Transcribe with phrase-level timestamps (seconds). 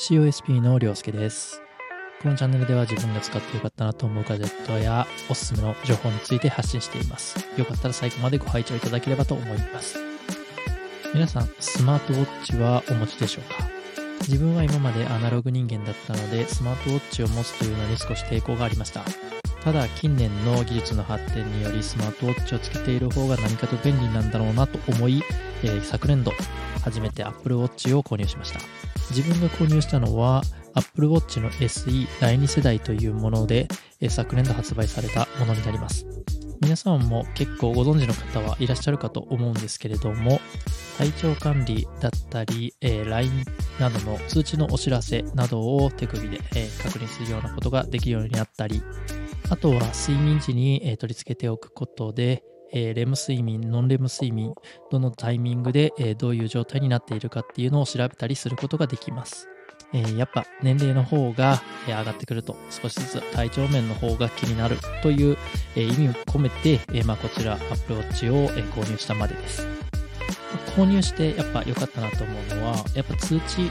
[0.00, 1.60] COSP のりょうすけです。
[2.22, 7.36] このチャンネルでは自分が使ってよかったなと思うガジェットやおすすめの情報について発信しています。
[7.58, 9.98] よかったら最後までご拝聴いただければと思います。
[11.12, 13.68] 皆さん、スマートウォッチはお持ちでしょうか？
[14.20, 19.02] 自分は今までアナログ人間だったので、スマートウォッチを持つというのに少し抵抗がありました。
[19.64, 25.22] ただ、近年の技術の発展により、スマートウォッチをつけている方が何かと便利なんだろうなと思い、
[25.62, 26.32] えー昨年度、
[26.82, 28.60] 初めて Apple Watch を購入しました。
[29.10, 30.42] 自分が購入したのは
[30.74, 33.68] Apple Watch の SE 第2世代というもので、
[34.00, 36.06] えー昨年度発売されたものになります。
[36.62, 40.40] 皆さんも結構ご存知の方はいらっしゃるかと思うんですけれども、
[40.98, 43.44] 体調管理だったり、えー LINE
[43.78, 48.82] などの通知のお知らせなどを手首で、えー確認するようなことができるようになったり、
[49.50, 54.54] あとは睡眠時に、えー取り付けておくことで、えーレム睡眠、ノンレム睡眠、
[54.92, 59.48] どのタイミングで、えーどういう状態になっているかっていうのを調べたりすることができます。
[59.92, 65.36] えーやっぱ年齢の方が、え上がってくると少しずつ体調面の方が気になるという、
[65.74, 69.66] え意味を込めて、えまあ、こちら Apple Watch を、え購入したまでです。
[70.76, 73.68] 購入してやっぱ良かったなと思うのは、やっぱ通知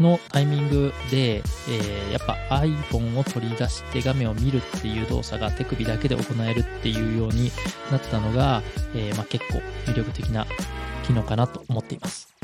[0.00, 7.50] のタイミングで、えーやっぱ iPhone を取り出して画面を見るっていう動作が手首だけで行えるっていうように
[7.90, 8.62] なったのが、
[8.94, 9.58] えーまあ、結構
[9.90, 10.46] 魅力的な
[11.04, 12.35] 機能かなと思っています。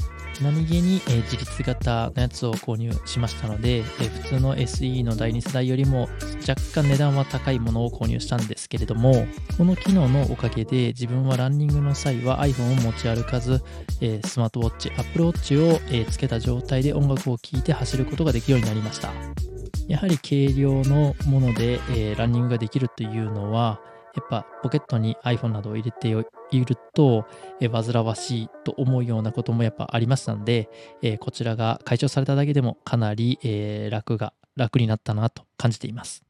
[0.43, 6.09] 何気に、え自立型のやつを購入しましたので、え普通の SE の第2世代よりも
[6.49, 9.27] 若干値段は高いものを購入したんですけれども、
[9.57, 13.63] この機能のおかげで自分はランニングの際は iPhone を持ち歩かず、
[14.01, 19.13] えスマートウォッチ、Apple Watch を、えつけた状態で音楽を聴いて走ることができるようになりました。
[19.89, 23.81] やはり軽量のもので、えーランニングができるというのは、
[24.15, 27.27] やっぱポケットに iPhone などを入れていると、
[27.61, 30.69] 煩わしいと思うようなこともやっぱありましたので、
[31.03, 36.23] えこちらが解消されただけでもかなり、え楽が楽になったなと感じています。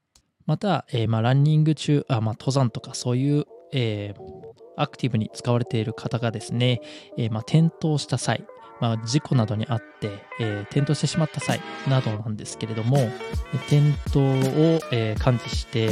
[0.47, 4.15] また、えま、ランニング中、あま、登山とかそういう、え
[4.77, 6.81] アクティブに使われている方がですね、
[7.17, 8.45] えま、転倒した際、
[8.81, 12.99] まあ、事故などにあって、えー転倒してしまった際などなんですけれども、
[13.69, 14.23] 転倒を、
[14.91, 15.91] えー感知して、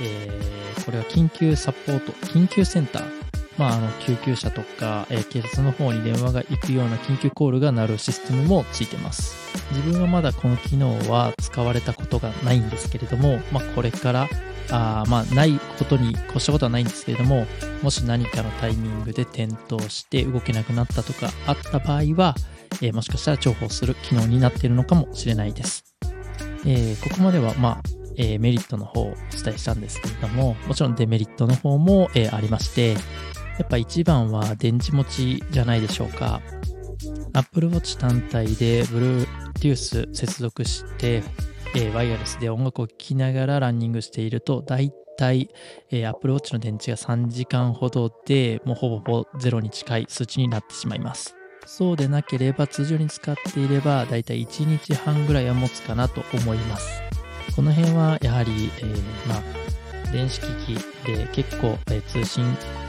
[0.00, 3.24] えこれは緊急サポート、緊急センター、
[3.56, 9.36] まあ、あの救急車とか、えー警察の方に電話が行くような緊急コールが鳴るシステムもついてます。
[9.72, 14.28] 自分はまだこの機能は使われたことがないんですけれども、まあ、これから、
[14.70, 17.46] あまあ、ないことに越したことはないんですけれども、
[17.82, 22.34] もし何かのタイミングで転倒して動けなくなったとかあった場合は、
[22.82, 25.84] えーもしかしたら重宝する機能になっているのかもしれないです。
[26.66, 32.98] えーここまでは、まあ、えーメリットの方をお伝えしたんですけれども、もちろんデメリットの方も、えーありまして、や
[33.64, 36.40] っぱ一番は電池持ちじゃないでしょうか。
[37.32, 41.22] Apple Watch 単体で Bluetooth 接続して、
[41.74, 45.48] えーワイヤレスで音楽を聴きながらランニングしていると、だいたい、
[45.90, 51.36] えー Apple Watch の電池が3時間ほどでもうほぼほぼゼロに近い数値になってしまいます。
[51.66, 57.02] そうでなければ通常に使っていればだいたい1日半ぐらいは持つかなと思います。
[57.54, 62.44] この辺はやはり、えーまあ、電子機器で結構、えー通信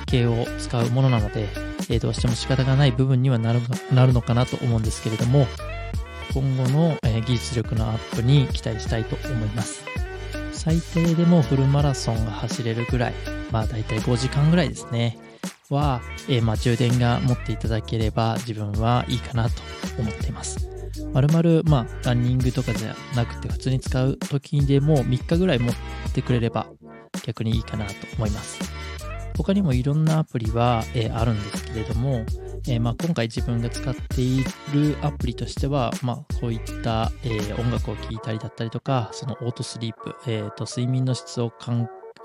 [0.08, 1.48] 系を使うものなので、
[1.90, 3.60] えーどうしても仕方がない部分にはなる
[3.94, 5.48] なるのかなと思うんですけれども、
[6.34, 9.84] 今後の、え技術力のアップに期待したいと思います。
[10.52, 13.14] 最低でもフルマラソンが走れるぐらい、
[13.52, 15.18] まあ大体5時間ぐらいですね、
[15.70, 19.62] は、えまあ充電が持っていただければ自分はいいかなと
[20.00, 20.75] 思っています。
[21.14, 25.76] まるまる、まあ、ランニングとかじゃなくて普通に使う時にでも3日ぐらい持っ
[26.14, 26.68] てくれれば
[27.26, 28.60] 逆にいいかなと思います。
[29.38, 32.26] 他にもいろんなアプリは、えーあるんですけれども、
[32.68, 41.52] えーまあ、今回自分が使っているアプリとしては、まあ、こういった、えー音楽を聴いたりだったりとか、そのオートスリープ、えーと睡眠の質を、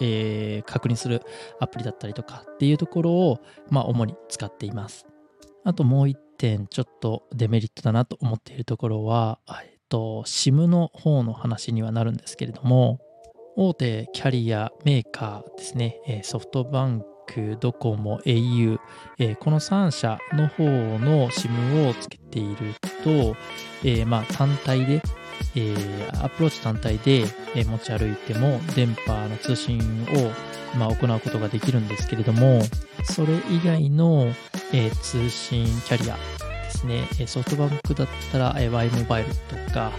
[0.01, 1.23] え確認する
[1.59, 3.41] アプリだったりとかっていうところを、
[3.71, 5.07] まあ、主に使っています。
[5.65, 12.99] あともう一点、ちょっとデメリットだなと思っているところは、えっと、SIM の方の話にはなるんですけれども、
[13.57, 18.79] 大手キャリアメーカーですね、ソフトバンク、ドコモ、au、
[19.39, 23.37] この3社の方の SIM をつけていると、
[23.85, 25.03] えまあ単体で、
[25.55, 32.63] えーアプローチ単体で、えー持ち歩いても電波の通信を、まあ、行うことができるんですけれども、
[33.05, 34.33] それ以外の、
[34.73, 39.93] えー通信キャリアですね、えソフトバンクだったら、え Y モバイルとか、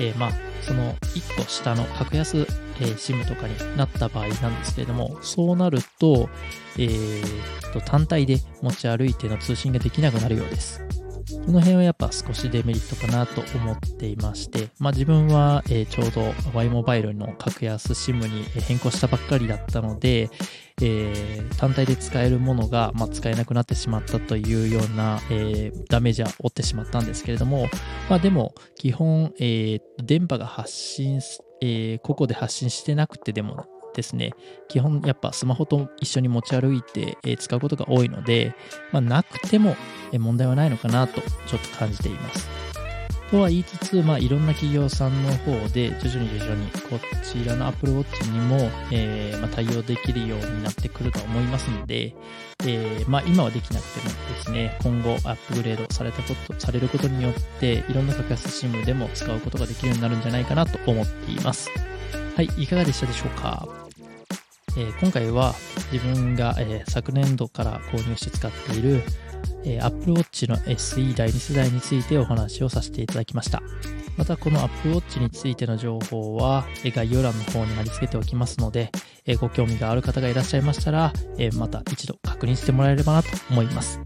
[0.00, 0.32] えまあ、
[0.62, 2.46] その1個下の格安、えー
[2.96, 6.28] SIM とかになった場合なんですけれども、そうなると、
[6.78, 10.82] えーと単体で持ち歩いての通信ができなくなるようです。
[11.44, 20.30] この辺はやっぱ少しデメリットかなと思っていまして、まあ自分は、え、ちょうど Y モバイルの格安 SIM に変更したばっかりだったので、
[20.82, 27.68] えー、単体で使えるものが、まあ、使えなくなってしまったというような、えー、ダメージは負ってしまったんですけれども、
[28.10, 31.20] まあでも基本、えー、電波が発信、
[31.60, 34.32] えー、個々で発信してなくてでもですね、
[34.68, 38.54] 基本やっぱスマホと一緒に持ち歩いて、え使うことが多いので、
[38.90, 39.76] まあ、なくても
[40.12, 42.71] 問題はないのかなとちょっと感じています。
[43.32, 52.14] とは言いつつ、まあ、いろんな企業さんの方で徐々に徐々にこちらの Apple Watch にも、えー、まあ、対応できるようになってくると思いますので、
[52.66, 61.70] えー、まあ、今はできなくてもですね、今後アップグレードされたこと、されることによって、いろんな格安 SIM でも使うことができるようになるんじゃないかなと思っています。
[62.36, 63.66] はい、いかがでしたでしょうか？
[64.76, 65.54] え、今回は
[65.90, 69.02] 自分が、え、昨年度から購入して使っている、
[69.64, 73.62] え、Apple Watch の SE 第2世代についてお話をさせていただきました。
[74.16, 78.90] またこの Apple Watch についての情報は概要欄の方に貼り付けておきますので、
[79.40, 81.12] ご興味がある方がいらっしゃいましたら、
[81.54, 84.00] また一度確認してもらえればなと思います。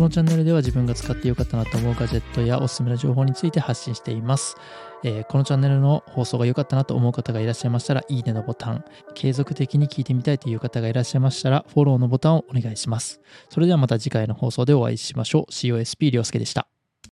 [0.00, 4.56] このチャンネルでは自分が使ってよかったなと思うガジェットやおすすめの情報について発信しています。
[5.04, 8.82] えー、このチャンネルの放送が良かったなと思う方がいらっしゃいましたら、いいねのボタン、
[9.14, 13.20] 継続的に聞いてみたいという方がいらっしゃいましたら、フォローのボタンをお願いします。
[13.50, 15.52] それではまた次回の放送でお会いしましょう。
[15.52, 16.66] COSP りょうすけでした。